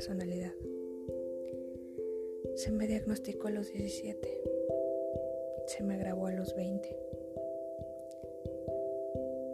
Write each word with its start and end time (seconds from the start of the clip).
personalidad. 0.00 0.54
Se 2.54 2.72
me 2.72 2.86
diagnosticó 2.86 3.48
a 3.48 3.50
los 3.50 3.70
17. 3.70 4.42
Se 5.66 5.82
me 5.82 5.92
agravó 5.92 6.28
a 6.28 6.32
los 6.32 6.56
20. 6.56 6.96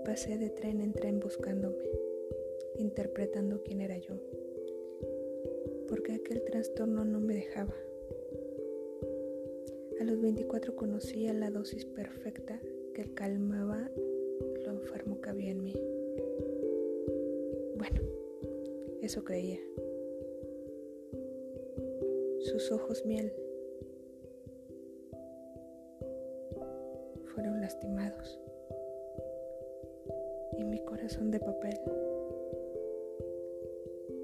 Pasé 0.05 0.39
de 0.39 0.51
tren 0.51 0.81
en 0.81 0.93
tren 0.93 1.19
buscándome, 1.19 1.83
interpretando 2.77 3.61
quién 3.65 3.81
era 3.81 3.99
yo, 3.99 4.15
porque 5.89 6.13
aquel 6.13 6.45
trastorno 6.45 7.05
no 7.05 7.19
me 7.19 7.35
dejaba. 7.35 7.75
A 10.01 10.05
los 10.05 10.21
24 10.21 10.77
conocía 10.77 11.33
la 11.33 11.51
dosis 11.51 11.85
perfecta 11.87 12.63
que 12.95 13.13
calmaba 13.15 13.91
lo 14.65 14.71
enfermo 14.71 15.21
que 15.21 15.29
había 15.31 15.51
en 15.51 15.65
mí. 15.65 15.75
Bueno, 17.77 18.01
eso 19.03 19.25
creía. 19.25 19.59
Sus 22.47 22.71
ojos 22.71 23.05
miel 23.05 23.33
fueron 27.35 27.61
lastimados 27.61 28.39
y 30.57 30.63
mi 30.63 30.79
corazón 30.85 31.33
de 31.33 31.41
papel 31.41 31.77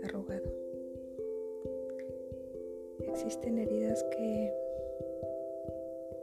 arrugado. 0.05 0.48
Existen 3.09 3.59
heridas 3.59 4.05
que 4.05 4.55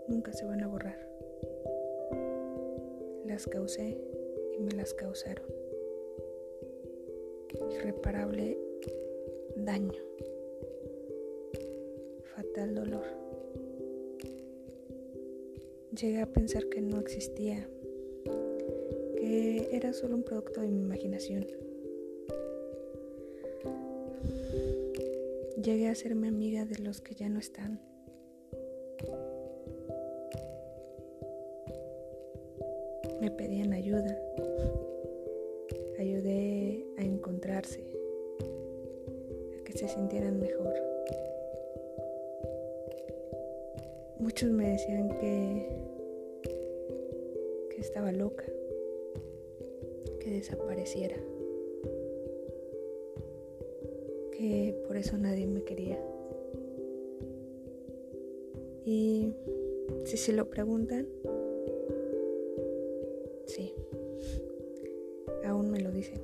nunca 0.08 0.32
se 0.32 0.46
van 0.46 0.64
a 0.64 0.68
borrar. 0.70 1.06
Las 3.26 3.46
causé 3.46 3.98
y 4.58 4.62
me 4.62 4.72
las 4.72 4.94
causaron. 4.94 5.48
Irreparable 7.72 8.58
daño 9.58 10.02
fatal 12.40 12.74
dolor. 12.74 13.04
Llegué 15.92 16.22
a 16.22 16.26
pensar 16.26 16.70
que 16.70 16.82
no 16.82 16.98
existía, 16.98 17.68
que 19.18 19.68
era 19.74 19.92
solo 19.92 20.16
un 20.16 20.24
producto 20.24 20.62
de 20.62 20.70
mi 20.70 20.80
imaginación. 20.80 21.46
Llegué 25.62 25.90
a 25.90 25.96
serme 25.96 26.30
amiga 26.30 26.64
de 26.64 26.80
los 26.80 27.02
que 27.02 27.14
ya 27.14 27.28
no 27.28 27.40
están. 27.40 27.82
Me 33.20 33.32
pedían 33.32 33.74
ayuda. 33.74 34.18
Ayudé 36.00 36.86
a 36.98 37.04
encontrarse, 37.04 37.84
a 39.60 39.64
que 39.66 39.74
se 39.74 39.90
sintieran 39.90 40.40
mejor. 40.40 40.89
Muchos 44.20 44.52
me 44.52 44.70
decían 44.72 45.08
que, 45.18 45.70
que 47.70 47.80
estaba 47.80 48.12
loca, 48.12 48.44
que 50.20 50.30
desapareciera, 50.30 51.16
que 54.34 54.76
por 54.86 54.98
eso 54.98 55.18
nadie 55.18 55.48
me 55.48 55.64
quería. 55.64 55.98
Y 58.84 59.34
si 60.04 60.18
se 60.18 60.34
lo 60.34 60.50
preguntan, 60.50 61.08
sí, 63.46 63.74
aún 65.46 65.72
me 65.72 65.80
lo 65.80 65.92
dicen. 65.92 66.20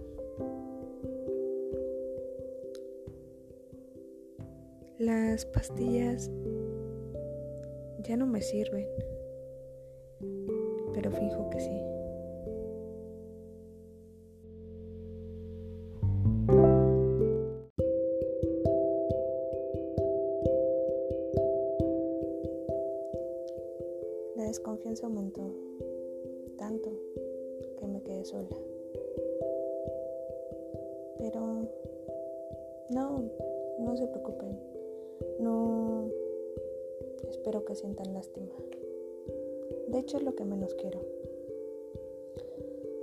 Las 4.98 5.46
pastillas 5.46 6.30
ya 8.08 8.16
no 8.18 8.28
me 8.28 8.42
sirven, 8.42 8.88
pero 10.94 11.12
fijo 11.12 11.50
que 11.50 11.60
sí. 11.60 11.82
La 24.36 24.44
desconfianza 24.44 25.08
aumentó 25.08 25.52
tanto 26.58 26.92
que 27.80 27.88
me 27.88 28.04
quedé 28.04 28.24
sola. 28.24 28.56
Pero 31.18 31.68
no, 32.90 33.24
no 33.80 33.98
se 33.98 34.06
preocupen. 34.08 34.60
No 35.40 36.05
espero 37.30 37.66
que 37.66 37.76
sientan 37.76 38.14
lástima. 38.14 38.54
De 39.88 40.00
hecho 40.00 40.18
es 40.18 40.24
lo 40.24 40.36
que 40.36 40.46
menos 40.46 40.74
quiero. 40.76 41.02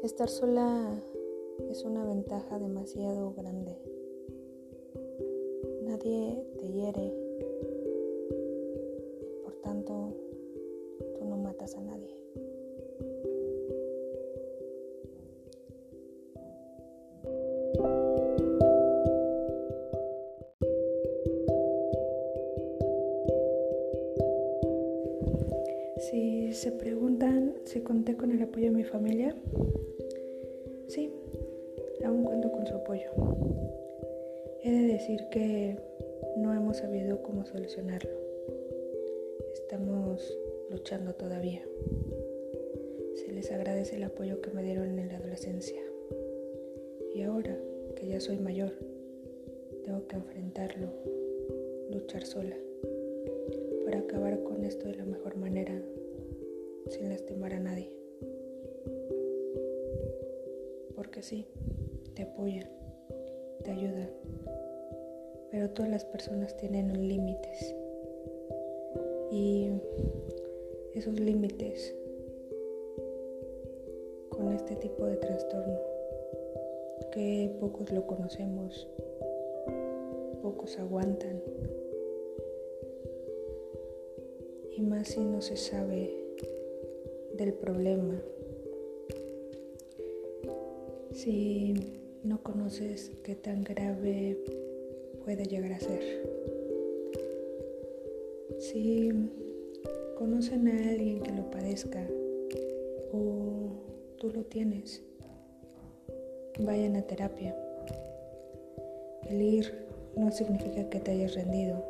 Estar 0.03 0.29
sola 0.29 1.01
es 1.71 1.85
una 1.85 2.05
ventaja 2.05 2.59
demasiado 2.59 3.35
grande. 3.35 3.77
Nadie 5.85 6.45
te 6.59 6.69
hiere. 6.69 7.13
Por 9.45 9.55
tanto, 9.57 10.15
tú 11.15 11.25
no 11.25 11.37
matas 11.37 11.77
a 11.77 11.81
nadie. 11.81 12.17
Si 26.11 26.53
se 26.53 26.73
preguntan 26.73 27.55
si 27.65 27.81
conté 27.81 28.17
con 28.17 28.33
el 28.33 28.43
apoyo 28.43 28.67
de 28.67 28.77
mi 28.77 28.83
familia, 28.83 29.37
sí, 30.89 31.13
aún 32.05 32.25
cuento 32.25 32.51
con 32.51 32.67
su 32.67 32.75
apoyo. 32.75 33.09
He 34.65 34.73
de 34.73 34.93
decir 34.95 35.21
que 35.31 35.77
no 36.39 36.53
hemos 36.53 36.79
sabido 36.79 37.23
cómo 37.23 37.45
solucionarlo. 37.47 38.11
Estamos 39.55 40.37
luchando 40.71 41.15
todavía. 41.15 41.63
Se 43.15 43.31
les 43.31 43.53
agradece 43.53 43.95
el 43.95 44.03
apoyo 44.03 44.41
que 44.41 44.51
me 44.51 44.65
dieron 44.65 44.99
en 44.99 45.07
la 45.07 45.19
adolescencia. 45.19 45.81
Y 47.15 47.23
ahora 47.23 47.57
que 47.95 48.09
ya 48.09 48.19
soy 48.19 48.39
mayor, 48.39 48.73
tengo 49.85 50.05
que 50.09 50.17
enfrentarlo, 50.17 50.89
luchar 51.93 52.25
sola 52.25 52.57
para 53.93 54.05
acabar 54.05 54.43
con 54.45 54.65
esto 54.65 54.89
de 54.89 54.95
la 54.95 55.05
mejor 55.05 55.37
manera, 55.37 55.79
sin 56.89 57.11
lastimar 57.11 57.53
a 57.53 57.61
nadie. 57.61 57.93
Porque 60.97 61.23
sí, 61.23 61.47
te 62.15 62.23
apoyan, 62.23 62.71
te 63.63 63.71
ayudan, 63.71 64.09
pero 65.51 65.69
todas 65.69 65.91
las 65.91 66.07
personas 66.07 66.57
tienen 66.57 67.07
límites. 67.07 67.75
Y 69.31 69.69
esos 70.95 71.21
límites 71.21 71.95
con 74.31 74.55
este 74.55 74.75
tipo 74.77 75.05
de 75.05 75.17
trastorno, 75.17 75.79
que 77.13 77.55
pocos 77.61 77.93
lo 77.93 78.07
conocemos, 78.07 78.89
pocos 80.41 80.79
aguantan 80.79 81.43
y 84.77 84.83
más 84.83 85.09
si 85.09 85.21
no 85.21 85.41
se 85.41 85.57
sabe 85.57 86.11
del 87.35 87.53
problema. 87.53 88.21
Si 91.13 91.75
no 92.23 92.43
conoces 92.43 93.13
qué 93.23 93.35
tan 93.35 93.65
grave 93.65 94.39
puede 95.25 95.45
llegar 95.45 95.73
a 95.73 95.81
ser. 95.81 96.03
Si 98.59 99.11
conocen 100.17 100.69
a 100.69 100.91
alguien 100.91 101.21
que 101.21 101.33
lo 101.33 101.51
padezca 101.51 102.07
o 103.13 103.73
tú 104.19 104.31
lo 104.31 104.45
tienes, 104.45 105.03
vayan 106.61 106.97
a 106.97 107.03
terapia. 107.03 107.55
El 109.29 109.43
ir 109.43 109.87
no 110.17 110.31
significa 110.31 110.89
que 110.89 111.01
te 111.01 111.11
hayas 111.11 111.35
rendido 111.35 111.85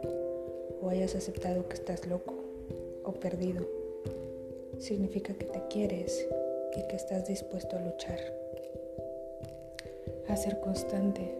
o 0.81 0.88
hayas 0.88 1.14
aceptado 1.14 1.69
que 1.69 1.75
estás 1.75 2.06
loco 2.06 2.42
o 3.04 3.12
perdido. 3.12 3.66
Significa 4.78 5.34
que 5.34 5.46
te 5.46 5.62
quieres 5.69 6.26
y 6.76 6.88
que 6.88 6.96
estás 6.96 7.26
dispuesto 7.26 7.76
a 7.76 7.81
luchar, 7.81 8.19
a 10.28 10.37
ser 10.37 10.60
constante 10.60 11.34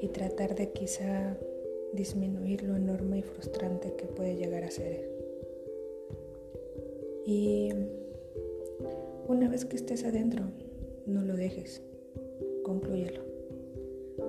y 0.00 0.08
tratar 0.08 0.54
de 0.54 0.70
quizá 0.70 1.36
disminuir 1.92 2.62
lo 2.62 2.76
enorme 2.76 3.18
y 3.18 3.22
frustrante 3.22 3.94
que 3.96 4.06
puede 4.06 4.36
llegar 4.36 4.64
a 4.64 4.70
ser. 4.70 5.08
Y 7.26 7.70
una 9.28 9.48
vez 9.48 9.64
que 9.64 9.76
estés 9.76 10.04
adentro, 10.04 10.44
no 11.06 11.22
lo 11.22 11.36
dejes, 11.36 11.82
conclúyelo, 12.62 13.22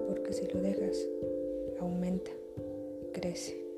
porque 0.08 0.34
si 0.34 0.46
lo 0.48 0.62
dejas, 0.62 1.08
aumenta, 1.80 2.32
crece 3.14 3.71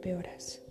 empeoras. 0.00 0.62